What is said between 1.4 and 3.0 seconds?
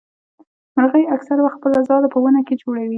وخت خپل ځاله په ونه کي جوړوي.